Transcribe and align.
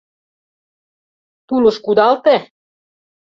—Тулыш 1.47 1.77
кудалте! 1.85 2.35